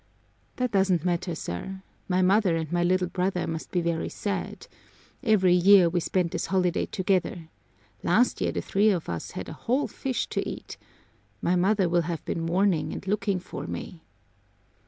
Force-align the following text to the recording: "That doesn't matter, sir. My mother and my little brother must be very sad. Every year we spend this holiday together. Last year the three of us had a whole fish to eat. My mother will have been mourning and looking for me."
"That 0.55 0.71
doesn't 0.71 1.05
matter, 1.05 1.35
sir. 1.35 1.83
My 2.09 2.23
mother 2.23 2.55
and 2.55 2.71
my 2.71 2.81
little 2.83 3.07
brother 3.09 3.45
must 3.45 3.69
be 3.69 3.81
very 3.81 4.09
sad. 4.09 4.65
Every 5.21 5.53
year 5.53 5.89
we 5.89 5.99
spend 5.99 6.31
this 6.31 6.47
holiday 6.47 6.87
together. 6.87 7.49
Last 8.01 8.41
year 8.41 8.51
the 8.51 8.63
three 8.63 8.89
of 8.89 9.07
us 9.07 9.33
had 9.37 9.47
a 9.47 9.53
whole 9.53 9.87
fish 9.87 10.25
to 10.29 10.49
eat. 10.49 10.77
My 11.39 11.55
mother 11.55 11.87
will 11.87 12.01
have 12.09 12.25
been 12.25 12.41
mourning 12.41 12.91
and 12.91 13.05
looking 13.05 13.39
for 13.39 13.67
me." 13.67 14.01